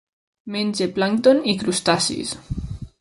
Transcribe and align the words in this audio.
Menja 0.53 0.87
plàncton 0.95 1.43
i 1.53 1.55
crustacis. 1.61 2.33